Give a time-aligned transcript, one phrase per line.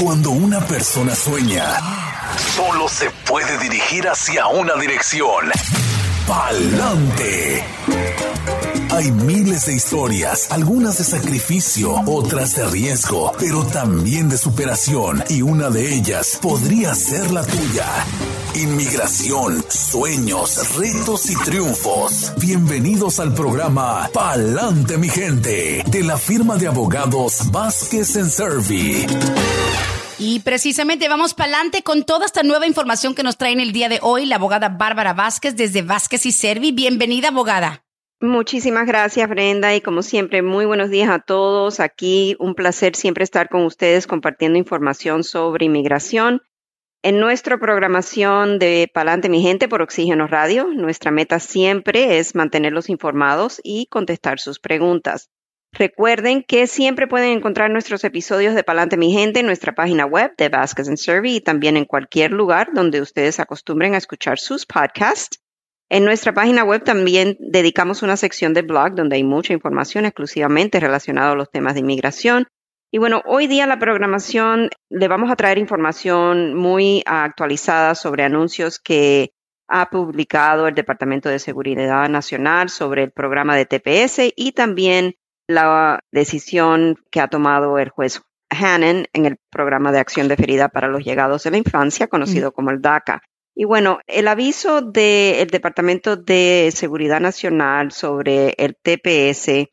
[0.00, 1.76] Cuando una persona sueña,
[2.54, 5.50] solo se puede dirigir hacia una dirección.
[6.24, 7.64] Pa'lante.
[8.98, 15.40] Hay miles de historias, algunas de sacrificio, otras de riesgo, pero también de superación, y
[15.40, 17.86] una de ellas podría ser la tuya.
[18.56, 22.32] Inmigración, sueños, retos y triunfos.
[22.40, 29.06] Bienvenidos al programa Pa'lante mi gente, de la firma de abogados Vázquez en Servi.
[30.18, 33.70] Y precisamente vamos para adelante con toda esta nueva información que nos trae en el
[33.70, 36.72] día de hoy la abogada Bárbara Vázquez desde Vázquez y Servi.
[36.72, 37.84] Bienvenida, abogada.
[38.20, 41.78] Muchísimas gracias, Brenda, y como siempre, muy buenos días a todos.
[41.78, 46.42] Aquí un placer siempre estar con ustedes compartiendo información sobre inmigración.
[47.04, 52.88] En nuestra programación de Palante Mi Gente por Oxígeno Radio, nuestra meta siempre es mantenerlos
[52.88, 55.30] informados y contestar sus preguntas.
[55.70, 60.32] Recuerden que siempre pueden encontrar nuestros episodios de Palante Mi Gente en nuestra página web
[60.36, 64.66] de Vasquez and Survey y también en cualquier lugar donde ustedes acostumbren a escuchar sus
[64.66, 65.40] podcasts.
[65.90, 70.80] En nuestra página web también dedicamos una sección de blog donde hay mucha información exclusivamente
[70.80, 72.46] relacionada a los temas de inmigración.
[72.90, 78.78] Y bueno, hoy día la programación le vamos a traer información muy actualizada sobre anuncios
[78.78, 79.32] que
[79.68, 85.14] ha publicado el Departamento de Seguridad Nacional sobre el programa de TPS y también
[85.46, 90.88] la decisión que ha tomado el juez Hannon en el programa de acción deferida para
[90.88, 93.22] los llegados de la infancia, conocido como el DACA.
[93.60, 99.66] Y bueno, el aviso del Departamento de Seguridad Nacional sobre el TPS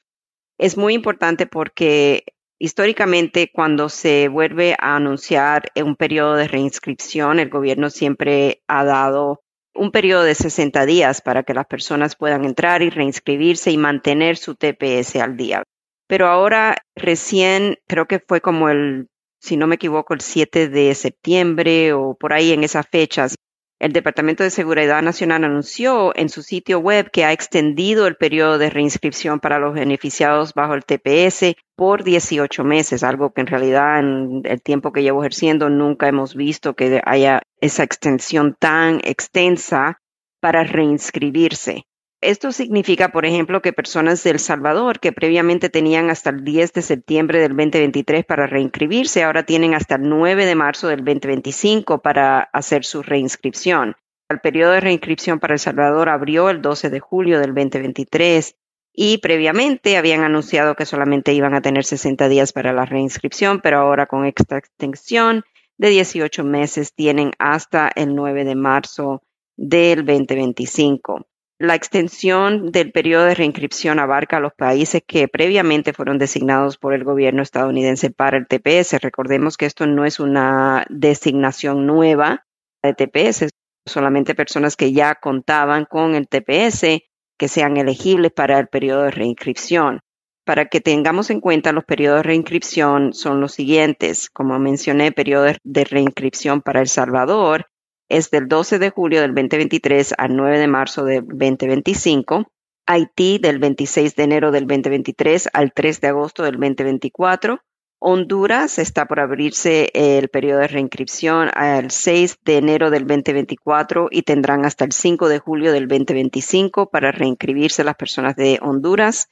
[0.57, 2.23] es muy importante porque
[2.57, 9.43] históricamente cuando se vuelve a anunciar un periodo de reinscripción, el gobierno siempre ha dado
[9.75, 14.37] un periodo de 60 días para que las personas puedan entrar y reinscribirse y mantener
[14.37, 15.61] su TPS al día.
[16.07, 20.95] Pero ahora recién, creo que fue como el, si no me equivoco, el 7 de
[20.95, 23.35] septiembre o por ahí en esas fechas,
[23.79, 28.57] el Departamento de Seguridad Nacional anunció en su sitio web que ha extendido el periodo
[28.57, 33.99] de reinscripción para los beneficiados bajo el TPS por 18 meses, algo que en realidad
[33.99, 39.99] en el tiempo que llevo ejerciendo nunca hemos visto que haya esa extensión tan extensa
[40.39, 41.85] para reinscribirse.
[42.21, 46.73] Esto significa, por ejemplo, que personas de El Salvador que previamente tenían hasta el 10
[46.73, 52.01] de septiembre del 2023 para reinscribirse, ahora tienen hasta el 9 de marzo del 2025
[52.01, 53.95] para hacer su reinscripción.
[54.27, 58.55] El periodo de reinscripción para El Salvador abrió el 12 de julio del 2023
[58.91, 63.79] y previamente habían anunciado que solamente iban a tener 60 días para la reinscripción, pero
[63.79, 65.43] ahora con esta extensión
[65.77, 69.21] de 18 meses tienen hasta el 9 de marzo
[69.57, 71.27] del 2025.
[71.57, 76.93] La extensión del periodo de reinscripción abarca a los países que previamente fueron designados por
[76.93, 79.01] el gobierno estadounidense para el TPS.
[79.01, 82.45] Recordemos que esto no es una designación nueva
[82.83, 83.51] de TPS,
[83.85, 87.03] solamente personas que ya contaban con el TPS
[87.37, 90.01] que sean elegibles para el periodo de reinscripción.
[90.45, 94.29] Para que tengamos en cuenta los periodos de reinscripción son los siguientes.
[94.29, 97.67] Como mencioné, periodo de reinscripción para El Salvador
[98.09, 102.51] es del 12 de julio del 2023 al 9 de marzo del 2025.
[102.87, 107.59] Haití del 26 de enero del 2023 al 3 de agosto del 2024.
[107.99, 114.21] Honduras está por abrirse el periodo de reinscripción al 6 de enero del 2024 y
[114.21, 119.29] tendrán hasta el 5 de julio del 2025 para reinscribirse las personas de Honduras.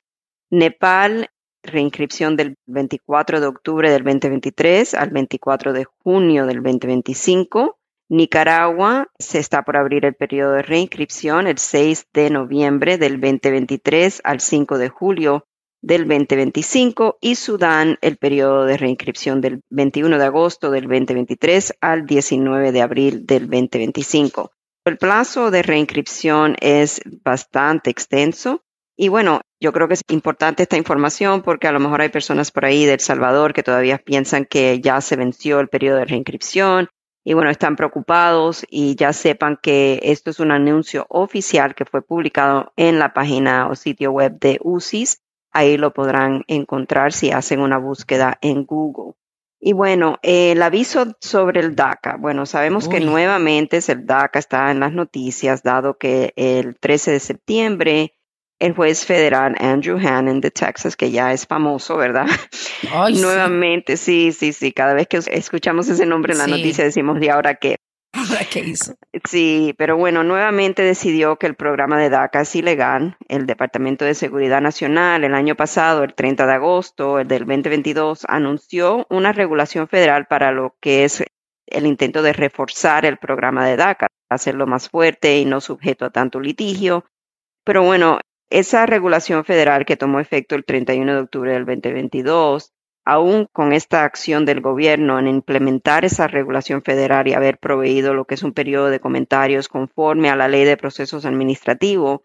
[0.50, 1.30] Nepal,
[1.62, 7.78] reinscripción del 24 de octubre del 2023 al 24 de junio del 2025.
[8.13, 14.22] Nicaragua se está por abrir el periodo de reinscripción el 6 de noviembre del 2023
[14.24, 15.47] al 5 de julio
[15.81, 22.06] del 2025 y Sudán el periodo de reinscripción del 21 de agosto del 2023 al
[22.06, 24.51] 19 de abril del 2025.
[24.85, 28.62] El plazo de reinscripción es bastante extenso
[28.95, 32.51] y bueno, yo creo que es importante esta información porque a lo mejor hay personas
[32.51, 36.06] por ahí de El Salvador que todavía piensan que ya se venció el periodo de
[36.06, 36.89] reinscripción
[37.24, 42.02] y bueno, están preocupados y ya sepan que esto es un anuncio oficial que fue
[42.02, 45.22] publicado en la página o sitio web de UCIS.
[45.52, 49.14] Ahí lo podrán encontrar si hacen una búsqueda en Google.
[49.66, 52.18] Y bueno, el aviso sobre el DACA.
[52.18, 57.19] Bueno, sabemos que nuevamente el DACA está en las noticias, dado que el 13 de
[57.22, 58.14] septiembre
[58.63, 62.27] el juez federal Andrew Hannon de Texas, que ya es famoso, ¿verdad?
[63.21, 64.31] Nuevamente, sí.
[64.31, 67.75] sí, sí, Cada vez que escuchamos ese nombre en la noticia decimos, ¿de ahora qué?
[68.51, 68.95] ¿Qué hizo?
[69.27, 73.18] Sí, pero bueno, nuevamente decidió que el programa de DACA es ilegal.
[73.27, 78.25] El Departamento de Seguridad Nacional el año pasado, el 30 de agosto el del 2022,
[78.30, 81.24] anunció una regulación federal para lo que es
[81.66, 86.12] el intento de reforzar el programa de DACA, hacerlo más fuerte y no sujeto a
[86.12, 87.04] tanto litigio.
[87.66, 88.19] Pero bueno,
[88.50, 92.74] esa regulación federal que tomó efecto el 31 de octubre del 2022
[93.06, 98.25] aún con esta acción del gobierno en implementar esa regulación federal y haber proveído lo
[98.25, 102.22] que es un periodo de comentarios conforme a la ley de procesos administrativos,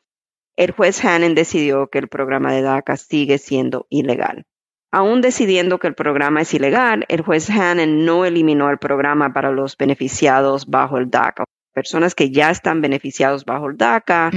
[0.56, 4.44] el juez Hannon decidió que el programa de DACA sigue siendo ilegal.
[4.90, 9.50] Aún decidiendo que el programa es ilegal, el juez Hannon no eliminó el programa para
[9.52, 11.44] los beneficiados bajo el DACA.
[11.78, 14.32] Personas que ya están beneficiados bajo el DACA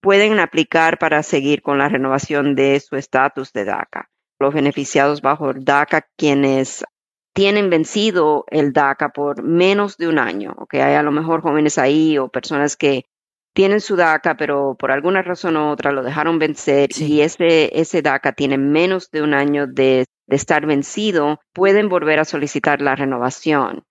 [0.00, 4.10] pueden aplicar para seguir con la renovación de su estatus de DACA.
[4.38, 6.84] Los beneficiados bajo el DACA quienes
[7.32, 11.78] tienen vencido el DACA por menos de un año, que hay a lo mejor jóvenes
[11.78, 13.06] ahí o personas que
[13.54, 18.02] tienen su DACA, pero por alguna razón u otra lo dejaron vencer y ese, ese
[18.02, 22.94] DACA tiene menos de un año de, de estar vencido, pueden volver a solicitar la
[22.94, 23.82] renovación.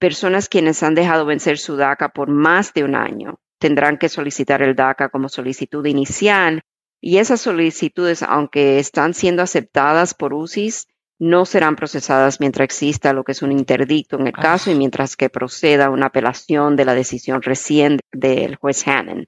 [0.00, 4.62] Personas quienes han dejado vencer su DACA por más de un año tendrán que solicitar
[4.62, 6.62] el DACA como solicitud inicial
[7.02, 10.88] y esas solicitudes, aunque están siendo aceptadas por UCIS,
[11.18, 14.40] no serán procesadas mientras exista lo que es un interdicto en el ah.
[14.40, 19.26] caso y mientras que proceda una apelación de la decisión reciente del juez Hannon.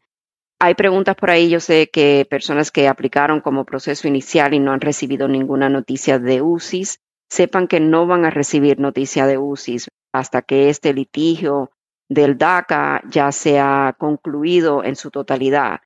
[0.58, 4.72] Hay preguntas por ahí, yo sé que personas que aplicaron como proceso inicial y no
[4.72, 6.98] han recibido ninguna noticia de UCIS,
[7.28, 11.70] sepan que no van a recibir noticia de UCIS hasta que este litigio
[12.08, 15.80] del DACA ya sea concluido en su totalidad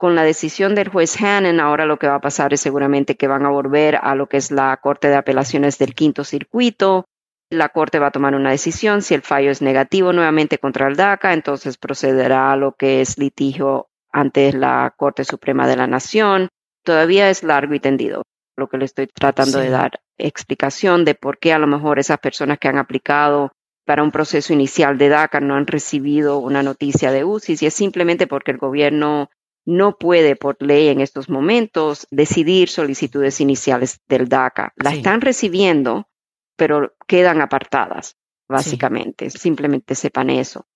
[0.00, 3.28] con la decisión del juez Hannon, ahora lo que va a pasar es seguramente que
[3.28, 7.04] van a volver a lo que es la Corte de Apelaciones del Quinto Circuito.
[7.50, 9.02] La Corte va a tomar una decisión.
[9.02, 13.18] Si el fallo es negativo nuevamente contra el DACA, entonces procederá a lo que es
[13.18, 16.48] litigio ante la Corte Suprema de la Nación.
[16.82, 18.22] Todavía es largo y tendido.
[18.56, 22.20] Lo que le estoy tratando de dar explicación de por qué a lo mejor esas
[22.20, 23.52] personas que han aplicado
[23.90, 27.74] para un proceso inicial de DACA no han recibido una noticia de UCIS y es
[27.74, 29.30] simplemente porque el gobierno
[29.66, 34.72] no puede por ley en estos momentos decidir solicitudes iniciales del DACA.
[34.76, 36.06] La están recibiendo,
[36.54, 38.14] pero quedan apartadas,
[38.48, 39.28] básicamente.
[39.28, 40.66] Simplemente sepan eso.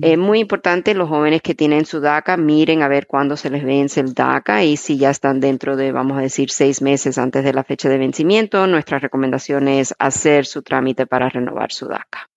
[0.00, 3.62] Es muy importante los jóvenes que tienen su DACA miren a ver cuándo se les
[3.62, 7.44] vence el DACA y si ya están dentro de, vamos a decir, seis meses antes
[7.44, 12.28] de la fecha de vencimiento, nuestra recomendación es hacer su trámite para renovar su DACA.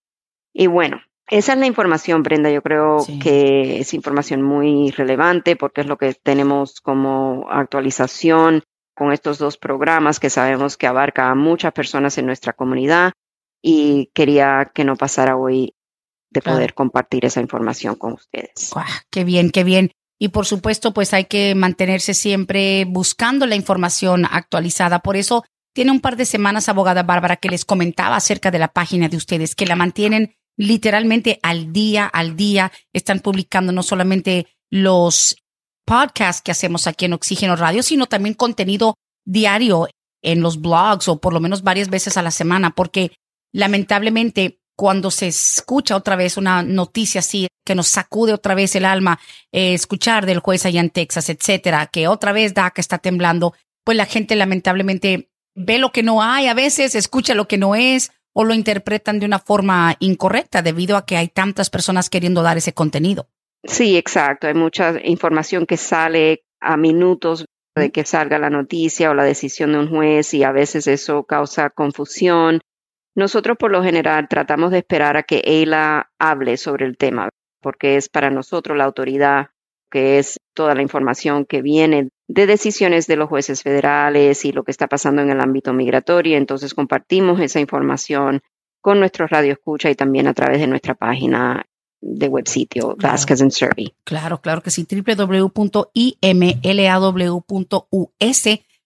[0.60, 1.00] Y bueno,
[1.30, 2.50] esa es la información, Brenda.
[2.50, 8.64] Yo creo que es información muy relevante porque es lo que tenemos como actualización
[8.96, 13.14] con estos dos programas que sabemos que abarca a muchas personas en nuestra comunidad
[13.62, 15.76] y quería que no pasara hoy
[16.32, 18.72] de poder compartir esa información con ustedes.
[19.12, 19.92] qué bien, qué bien.
[20.18, 25.00] Y por supuesto, pues hay que mantenerse siempre buscando la información actualizada.
[25.00, 25.44] Por eso
[25.76, 29.18] tiene un par de semanas, abogada Bárbara, que les comentaba acerca de la página de
[29.18, 35.38] ustedes, que la mantienen literalmente al día, al día, están publicando no solamente los
[35.86, 38.96] podcasts que hacemos aquí en Oxígeno Radio, sino también contenido
[39.26, 39.88] diario
[40.22, 43.12] en los blogs o por lo menos varias veces a la semana, porque
[43.54, 48.86] lamentablemente cuando se escucha otra vez una noticia así que nos sacude otra vez el
[48.86, 49.20] alma,
[49.52, 53.54] eh, escuchar del juez allá en Texas, etcétera, que otra vez da que está temblando,
[53.84, 57.76] pues la gente lamentablemente ve lo que no hay, a veces escucha lo que no
[57.76, 62.44] es o lo interpretan de una forma incorrecta debido a que hay tantas personas queriendo
[62.44, 63.28] dar ese contenido.
[63.64, 64.46] Sí, exacto.
[64.46, 69.72] Hay mucha información que sale a minutos de que salga la noticia o la decisión
[69.72, 72.62] de un juez y a veces eso causa confusión.
[73.16, 77.30] Nosotros por lo general tratamos de esperar a que ella hable sobre el tema
[77.60, 79.48] porque es para nosotros la autoridad
[79.90, 84.64] que es toda la información que viene de decisiones de los jueces federales y lo
[84.64, 86.38] que está pasando en el ámbito migratorio.
[86.38, 88.42] Entonces compartimos esa información
[88.82, 91.66] con nuestros radio escucha y también a través de nuestra página
[92.00, 93.94] de web sitio Vasquez and Survey.
[94.04, 95.68] Claro, claro que sí, www.imlaw.us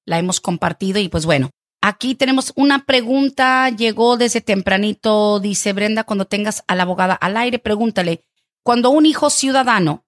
[0.05, 1.49] la hemos compartido y pues bueno,
[1.81, 7.37] aquí tenemos una pregunta, llegó desde tempranito, dice Brenda, cuando tengas a la abogada al
[7.37, 8.23] aire, pregúntale,
[8.63, 10.05] cuando un hijo ciudadano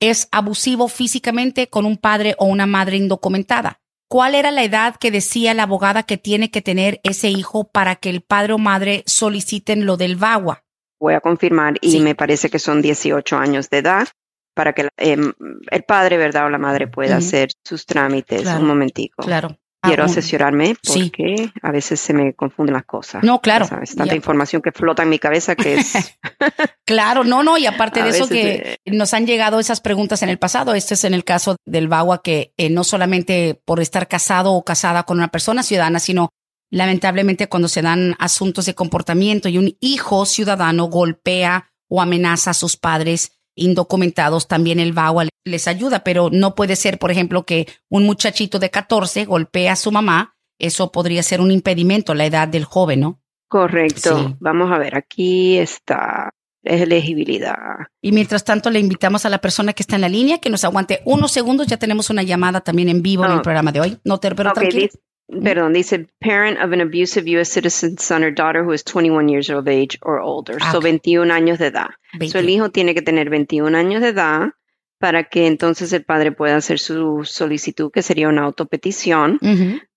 [0.00, 3.80] es abusivo físicamente con un padre o una madre indocumentada.
[4.08, 7.96] ¿Cuál era la edad que decía la abogada que tiene que tener ese hijo para
[7.96, 10.64] que el padre o madre soliciten lo del VAWA?
[11.00, 14.08] Voy a confirmar y me parece que son 18 años de edad
[14.54, 15.32] para que em,
[15.70, 16.46] el padre, ¿verdad?
[16.46, 18.46] O la madre pueda hacer sus trámites.
[18.46, 19.22] Un momentico.
[19.22, 19.58] Claro.
[19.86, 23.22] Quiero asesorarme porque a veces se me confunden las cosas.
[23.22, 23.66] No, claro.
[23.82, 25.94] Es tanta información que flota en mi cabeza que es...
[26.84, 30.38] claro, no, no, y aparte de eso que nos han llegado esas preguntas en el
[30.38, 34.52] pasado, este es en el caso del Bagua que eh, no solamente por estar casado
[34.52, 36.30] o casada con una persona ciudadana, sino
[36.70, 42.54] lamentablemente cuando se dan asuntos de comportamiento y un hijo ciudadano golpea o amenaza a
[42.54, 47.66] sus padres indocumentados, también el VAWA les ayuda, pero no puede ser, por ejemplo, que
[47.88, 50.36] un muchachito de 14 golpee a su mamá.
[50.58, 53.22] Eso podría ser un impedimento, la edad del joven, ¿no?
[53.48, 54.36] Correcto.
[54.40, 56.30] Vamos a ver, aquí está
[56.66, 57.54] es elegibilidad.
[58.02, 60.64] Y mientras tanto le invitamos a la persona que está en la línea que nos
[60.64, 61.68] aguante unos segundos.
[61.68, 63.98] Ya tenemos una llamada también en vivo en el programa de hoy.
[64.04, 64.90] No te pero okay,
[65.28, 67.52] Perdón, dice parent of an abusive U.S.
[67.52, 70.56] citizen son or daughter who is 21 years of age or older.
[70.60, 71.88] Ah, so 21 años de edad.
[72.30, 74.52] So el hijo tiene que tener 21 años de edad
[74.98, 79.40] para que entonces el padre pueda hacer su solicitud, que sería una autopetición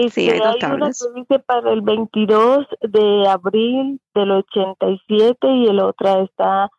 [0.10, 5.80] sí, hay, dos una que dice para el 22 de abril del 87 y el
[5.80, 6.72] otra está,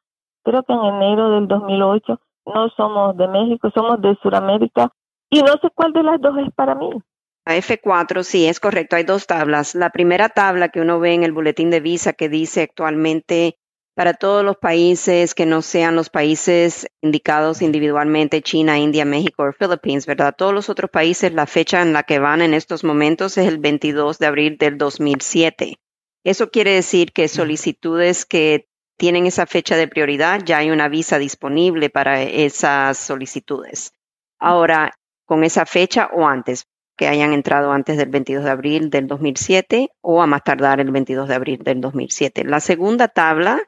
[0.42, 2.20] creo que en enero del 2008.
[2.46, 4.90] No somos de México, somos de Sudamérica
[5.30, 6.90] y no sé cuál de las dos es para mí.
[7.46, 8.96] F4, sí, es correcto.
[8.96, 9.74] Hay dos tablas.
[9.74, 13.58] La primera tabla que uno ve en el boletín de visa que dice actualmente
[13.94, 19.52] para todos los países que no sean los países indicados individualmente, China, India, México o
[19.52, 20.34] Filipinas, ¿verdad?
[20.36, 23.58] Todos los otros países, la fecha en la que van en estos momentos es el
[23.58, 25.76] 22 de abril del 2007.
[26.24, 31.18] Eso quiere decir que solicitudes que tienen esa fecha de prioridad, ya hay una visa
[31.18, 33.92] disponible para esas solicitudes.
[34.38, 39.06] Ahora, con esa fecha o antes, que hayan entrado antes del 22 de abril del
[39.06, 42.44] 2007 o a más tardar el 22 de abril del 2007.
[42.44, 43.60] La segunda tabla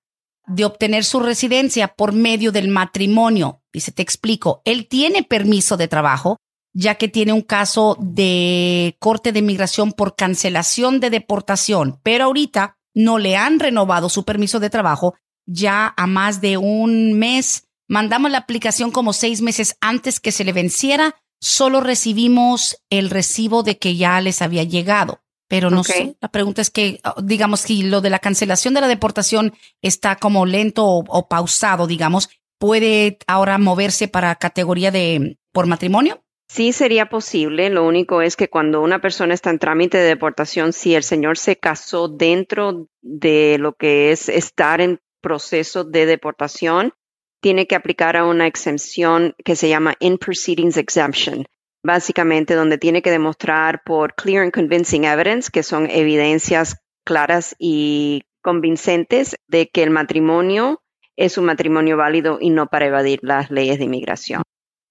[0.46, 3.62] de obtener su residencia por medio del matrimonio?
[3.72, 6.38] Dice, te explico, él tiene permiso de trabajo,
[6.72, 12.76] ya que tiene un caso de corte de migración por cancelación de deportación, pero ahorita
[12.94, 15.14] no le han renovado su permiso de trabajo
[15.46, 17.66] ya a más de un mes.
[17.88, 21.16] Mandamos la aplicación como seis meses antes que se le venciera.
[21.40, 25.23] Solo recibimos el recibo de que ya les había llegado.
[25.48, 28.88] Pero no sé, la pregunta es que, digamos, si lo de la cancelación de la
[28.88, 35.66] deportación está como lento o, o pausado, digamos, ¿puede ahora moverse para categoría de por
[35.66, 36.24] matrimonio?
[36.48, 40.72] Sí sería posible, lo único es que cuando una persona está en trámite de deportación,
[40.72, 46.92] si el señor se casó dentro de lo que es estar en proceso de deportación,
[47.40, 51.46] tiene que aplicar a una exención que se llama In Proceedings Exemption,
[51.84, 58.24] básicamente donde tiene que demostrar por clear and convincing evidence, que son evidencias claras y
[58.42, 60.82] convincentes de que el matrimonio
[61.16, 64.42] es un matrimonio válido y no para evadir las leyes de inmigración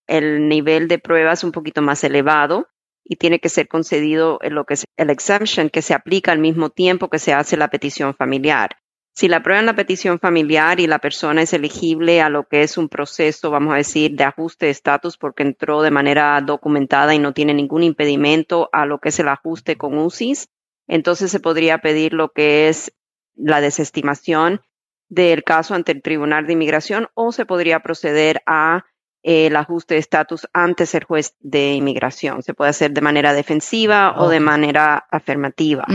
[0.07, 2.67] el nivel de pruebas un poquito más elevado.
[3.05, 6.69] y tiene que ser concedido lo que es el exemption que se aplica al mismo
[6.69, 8.77] tiempo que se hace la petición familiar.
[9.15, 12.79] Si la aprueban la petición familiar y la persona es elegible a lo que es
[12.79, 17.19] un proceso, vamos a decir, de ajuste de estatus porque entró de manera documentada y
[17.19, 20.49] no tiene ningún impedimento a lo que es el ajuste con UCIS,
[20.87, 22.91] entonces se podría pedir lo que es
[23.35, 24.61] la desestimación
[25.09, 28.85] del caso ante el Tribunal de Inmigración o se podría proceder a
[29.21, 32.41] eh, el ajuste de estatus antes el juez de inmigración.
[32.41, 35.85] Se puede hacer de manera defensiva o de manera afirmativa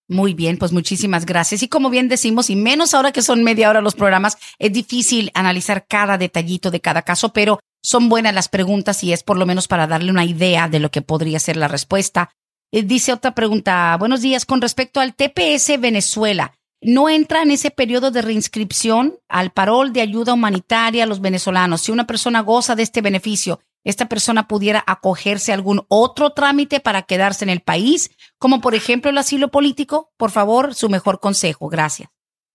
[0.09, 1.63] Muy bien, pues muchísimas gracias.
[1.63, 5.33] Y como bien decimos, y menos ahora que son media hora los programas, es difícil
[5.35, 9.47] analizar cada detallito de cada caso, pero son buenas las preguntas y es por lo
[9.47, 12.31] menos para darle una idea de lo que podría ser la respuesta.
[12.73, 17.71] Eh, dice otra pregunta, buenos días, con respecto al TPS Venezuela, ¿no entra en ese
[17.71, 21.83] periodo de reinscripción al parol de ayuda humanitaria a los venezolanos?
[21.83, 26.81] Si una persona goza de este beneficio esta persona pudiera acogerse a algún otro trámite
[26.81, 30.11] para quedarse en el país, como por ejemplo el asilo político?
[30.17, 31.69] Por favor, su mejor consejo.
[31.69, 32.09] Gracias.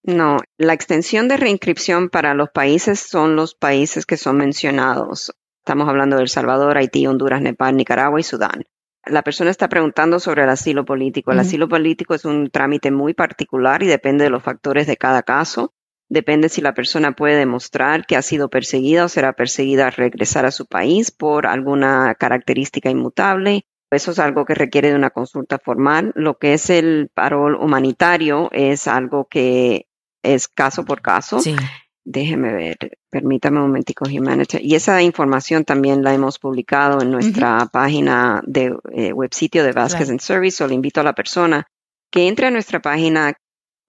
[0.03, 5.33] No, la extensión de reinscripción para los países son los países que son mencionados.
[5.59, 8.65] Estamos hablando de El Salvador, Haití, Honduras, Nepal, Nicaragua y Sudán.
[9.05, 11.31] La persona está preguntando sobre el asilo político.
[11.31, 15.23] El asilo político es un trámite muy particular y depende de los factores de cada
[15.23, 15.73] caso.
[16.11, 20.45] Depende si la persona puede demostrar que ha sido perseguida o será perseguida al regresar
[20.45, 23.63] a su país por alguna característica inmutable.
[23.89, 26.11] Eso es algo que requiere de una consulta formal.
[26.15, 29.87] Lo que es el parol humanitario es algo que
[30.21, 31.39] es caso por caso.
[31.39, 31.55] Sí.
[32.03, 32.77] Déjeme ver,
[33.09, 34.57] permítame un momentico, Humanity.
[34.59, 39.71] Y esa información también la hemos publicado en nuestra página de eh, web sitio de
[39.71, 40.61] Vasquez and Service.
[40.61, 41.67] O le invito a la persona
[42.11, 43.33] que entre a nuestra página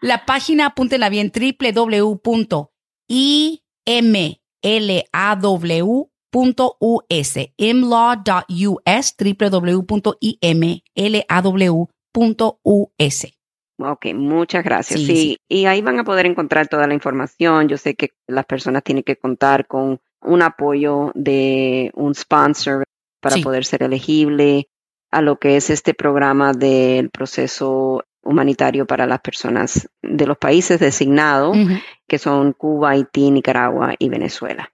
[0.03, 2.59] la página, apúntela bien, www.imlaw.us,
[7.57, 10.07] imlaw.us, www.imlaw.us.
[13.79, 15.01] Ok, muchas gracias.
[15.01, 17.69] Sí, y ahí van a poder encontrar toda la información.
[17.69, 22.85] Yo sé que las personas tienen que contar con un apoyo de un sponsor
[23.21, 24.69] para poder ser elegible
[25.11, 30.81] a lo que es este programa del proceso humanitario para las personas de los países
[30.81, 31.57] designados,
[32.07, 34.73] que son Cuba, Haití, Nicaragua y Venezuela.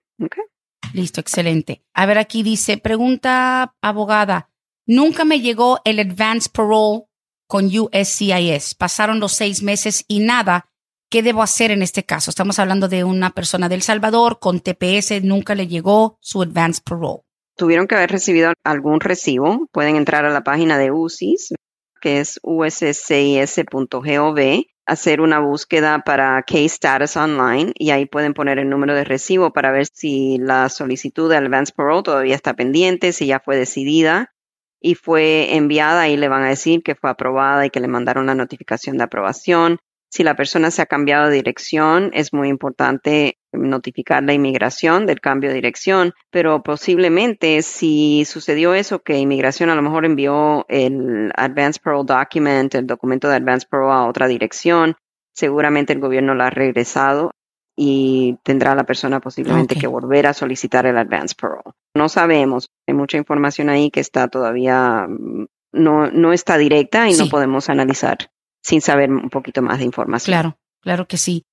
[0.94, 1.82] Listo, excelente.
[1.94, 4.50] A ver, aquí dice, pregunta abogada,
[4.86, 7.04] nunca me llegó el advance parole
[7.46, 8.74] con USCIS.
[8.74, 10.68] Pasaron los seis meses y nada.
[11.10, 12.30] ¿Qué debo hacer en este caso?
[12.30, 17.22] Estamos hablando de una persona del Salvador con TPS, nunca le llegó su advance parole.
[17.56, 19.66] Tuvieron que haber recibido algún recibo.
[19.72, 21.54] Pueden entrar a la página de UCIS,
[22.00, 24.38] que es uscis.gov,
[24.86, 29.52] hacer una búsqueda para Case Status Online y ahí pueden poner el número de recibo
[29.52, 34.32] para ver si la solicitud de Advance Parole todavía está pendiente, si ya fue decidida
[34.80, 38.26] y fue enviada, y le van a decir que fue aprobada y que le mandaron
[38.26, 39.78] la notificación de aprobación.
[40.10, 45.20] Si la persona se ha cambiado de dirección, es muy importante notificar la inmigración del
[45.20, 51.32] cambio de dirección, pero posiblemente si sucedió eso, que inmigración a lo mejor envió el
[51.36, 54.96] Advance Parole Document, el documento de Advance Parole a otra dirección,
[55.34, 57.32] seguramente el gobierno lo ha regresado
[57.76, 61.76] y tendrá la persona posiblemente que volver a solicitar el advance parole.
[61.94, 67.14] No sabemos, hay mucha información ahí que está todavía, mm, no, no está directa y
[67.14, 68.30] no podemos analizar
[68.62, 70.32] sin saber un poquito más de información.
[70.32, 71.44] Claro, claro que sí.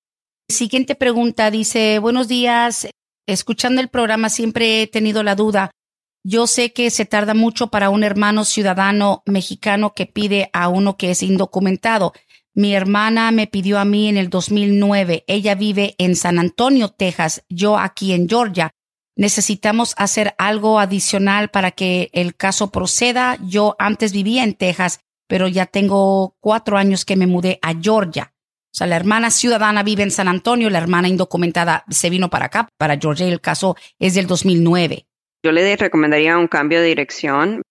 [0.48, 2.88] Siguiente pregunta dice, buenos días,
[3.26, 5.72] escuchando el programa siempre he tenido la duda.
[6.24, 10.98] Yo sé que se tarda mucho para un hermano ciudadano mexicano que pide a uno
[10.98, 12.14] que es indocumentado.
[12.54, 15.24] Mi hermana me pidió a mí en el 2009.
[15.28, 18.70] Ella vive en San Antonio, Texas, yo aquí en Georgia.
[19.16, 23.40] Necesitamos hacer algo adicional para que el caso proceda.
[23.42, 28.35] Yo antes vivía en Texas, pero ya tengo cuatro años que me mudé a Georgia.
[28.76, 32.48] O sea, la hermana ciudadana vive en San Antonio, la hermana indocumentada se vino para
[32.48, 35.08] acá, para Georgia, el caso es del 2009.
[35.46, 37.62] Yo le recomendaría un cambio de dirección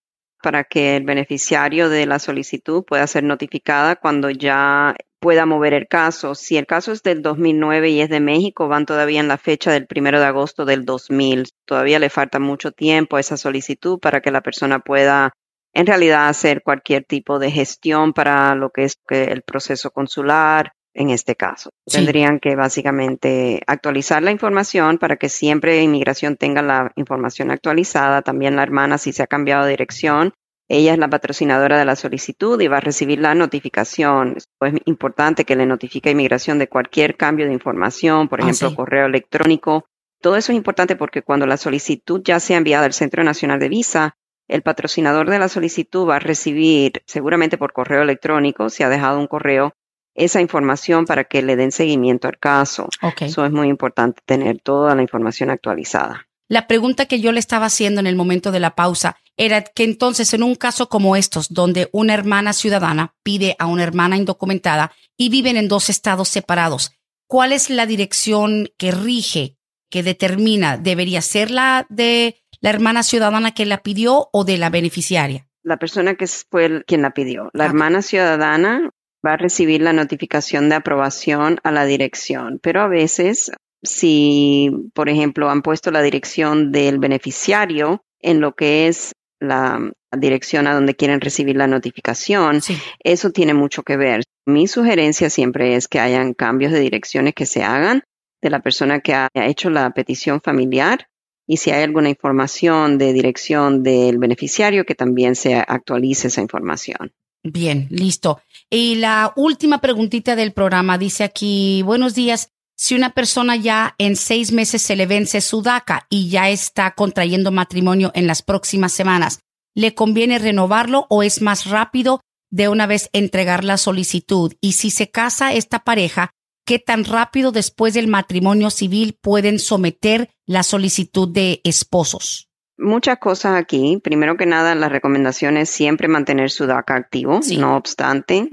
[0.43, 5.89] para que el beneficiario de la solicitud pueda ser notificada cuando ya pueda mover el
[5.89, 6.35] caso.
[6.35, 9.73] Si el caso es del 2009 y es de México, van todavía en la fecha
[9.73, 11.49] del primero de agosto del 2000.
[11.67, 15.35] Todavía le falta mucho tiempo a esa solicitud para que la persona pueda
[15.75, 21.11] en realidad hacer cualquier tipo de gestión para lo que es el proceso consular, en
[21.11, 21.71] este caso.
[21.85, 28.23] Tendrían que básicamente actualizar la información para que siempre inmigración tenga la información actualizada.
[28.23, 30.33] También la hermana, si se ha cambiado de dirección,
[30.69, 34.37] ella es la patrocinadora de la solicitud y va a recibir la notificación.
[34.37, 38.75] Es importante que le notifique a inmigración de cualquier cambio de información, por ah, ejemplo,
[38.75, 39.87] correo electrónico.
[40.23, 43.69] Todo eso es importante porque cuando la solicitud ya sea enviada al Centro Nacional de
[43.69, 44.17] Visa,
[44.49, 49.19] el patrocinador de la solicitud va a recibir, seguramente por correo electrónico, si ha dejado
[49.19, 49.75] un correo,
[50.15, 52.89] esa información para que le den seguimiento al caso.
[53.21, 56.27] Eso es muy importante, tener toda la información actualizada.
[56.49, 59.85] La pregunta que yo le estaba haciendo en el momento de la pausa era que
[59.85, 64.93] entonces en un caso como estos, donde una hermana ciudadana pide a una hermana indocumentada
[65.17, 66.93] y viven en dos estados separados,
[67.27, 69.57] ¿cuál es la dirección que rige,
[69.91, 74.71] que determina, debería ser la de la hermana ciudadana que la pidió o de la
[74.71, 75.49] beneficiaria?
[75.63, 77.49] La persona que fue quien la pidió.
[77.55, 78.91] La hermana ciudadana
[79.25, 83.51] va a recibir la notificación de aprobación a la dirección, pero a veces
[83.83, 90.67] si, por ejemplo, han puesto la dirección del beneficiario en lo que es la dirección
[90.67, 92.61] a donde quieren recibir la notificación,
[93.01, 94.23] eso tiene mucho que ver.
[94.47, 98.03] Mi sugerencia siempre es que hayan cambios de direcciones que se hagan
[98.41, 101.09] de la persona que ha hecho la petición familiar
[101.47, 107.13] y si hay alguna información de dirección del beneficiario que también se actualice esa información.
[107.45, 108.41] Bien, listo.
[108.71, 112.49] Y la última preguntita del programa dice aquí, buenos días.
[112.75, 116.95] Si una persona ya en seis meses se le vence su DACA y ya está
[116.95, 119.41] contrayendo matrimonio en las próximas semanas,
[119.75, 124.55] ¿le conviene renovarlo o es más rápido de una vez entregar la solicitud?
[124.63, 126.31] Y si se casa esta pareja,
[126.65, 132.49] ¿qué tan rápido después del matrimonio civil pueden someter la solicitud de esposos?
[132.77, 134.01] Muchas cosas aquí.
[134.03, 138.51] Primero que nada, la recomendación es siempre mantener su DACA activo, no obstante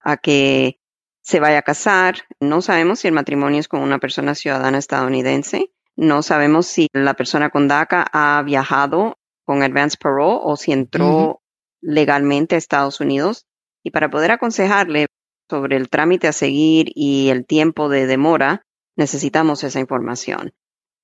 [0.00, 0.78] a que
[1.22, 2.16] se vaya a casar.
[2.40, 5.70] No sabemos si el matrimonio es con una persona ciudadana estadounidense.
[5.96, 11.42] No sabemos si la persona con DACA ha viajado con advance parole o si entró
[11.80, 13.46] legalmente a Estados Unidos.
[13.82, 15.06] Y para poder aconsejarle
[15.50, 18.62] sobre el trámite a seguir y el tiempo de demora,
[18.96, 20.52] necesitamos esa información.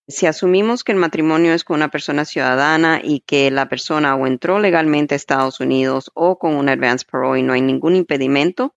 [0.07, 4.27] Si asumimos que el matrimonio es con una persona ciudadana y que la persona o
[4.27, 8.75] entró legalmente a Estados Unidos o con un advance parole y no hay ningún impedimento,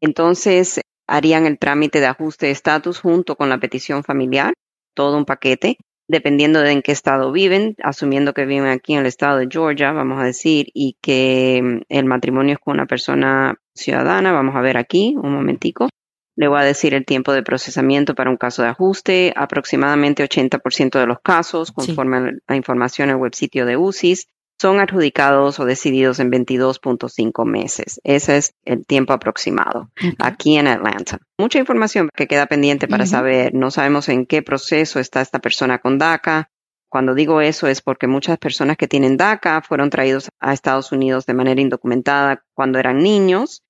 [0.00, 4.54] entonces harían el trámite de ajuste de estatus junto con la petición familiar,
[4.94, 5.76] todo un paquete.
[6.08, 9.92] dependiendo de en qué estado viven, asumiendo que viven aquí en el estado de Georgia,
[9.92, 14.60] vamos a decir, y que mm, el matrimonio es con una persona ciudadana, vamos a
[14.60, 15.88] ver aquí un momentico.
[16.36, 20.98] Le voy a decir el tiempo de procesamiento para un caso de ajuste, aproximadamente 80%
[20.98, 24.26] de los casos, conforme a la información en el web sitio de UCIS,
[24.60, 27.98] son adjudicados o decididos en 22.5 meses.
[28.04, 31.18] Ese es el tiempo aproximado aquí en Atlanta.
[31.38, 33.54] Mucha información que queda pendiente para saber.
[33.54, 36.50] No sabemos en qué proceso está esta persona con DACA.
[36.90, 41.24] Cuando digo eso es porque muchas personas que tienen DACA fueron traídos a Estados Unidos
[41.24, 43.62] de manera indocumentada cuando eran niños.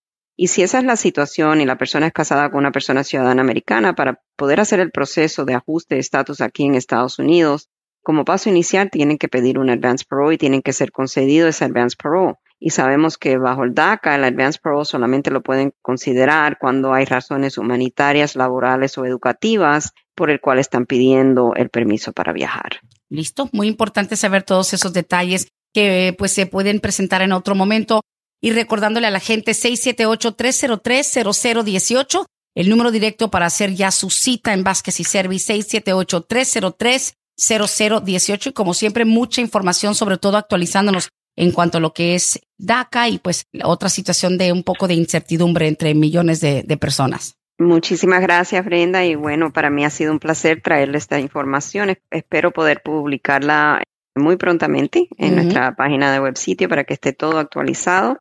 [0.42, 3.42] Y si esa es la situación y la persona es casada con una persona ciudadana
[3.42, 7.68] americana, para poder hacer el proceso de ajuste de estatus aquí en Estados Unidos,
[8.02, 11.66] como paso inicial tienen que pedir un advance parole y tienen que ser concedido ese
[11.66, 12.36] advance parole.
[12.58, 17.04] Y sabemos que bajo el DACA el advance parole solamente lo pueden considerar cuando hay
[17.04, 22.80] razones humanitarias, laborales o educativas por el cual están pidiendo el permiso para viajar.
[23.10, 28.00] Listo, muy importante saber todos esos detalles que pues se pueden presentar en otro momento
[28.40, 32.24] y recordándole a la gente 678-303-0018,
[32.54, 38.50] el número directo para hacer ya su cita en Vázquez y Service 678 303 0018
[38.50, 43.08] y como siempre mucha información, sobre todo actualizándonos en cuanto a lo que es DACA
[43.08, 47.36] y pues otra situación de un poco de incertidumbre entre millones de, personas.
[47.58, 49.04] Muchísimas gracias, Brenda.
[49.04, 51.96] Y bueno, para mí ha sido un placer traerle esta información.
[52.10, 53.82] Espero poder publicarla
[54.16, 58.18] muy prontamente en nuestra página de web sitio para que esté todo actualizado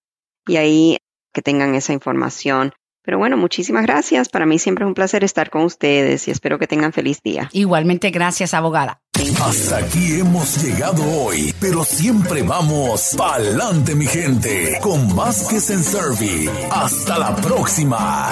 [0.50, 0.98] y ahí
[1.34, 2.74] que tengan esa información
[3.10, 4.30] pero bueno, muchísimas gracias.
[4.30, 7.50] Para mí siempre es un placer estar con ustedes y espero que tengan feliz día.
[7.54, 9.02] Igualmente, gracias, abogada.
[9.42, 16.50] Hasta aquí hemos llegado hoy, pero siempre vamos pa'lante, mi gente, con Vázquez en Servi.
[16.70, 18.30] Hasta la próxima.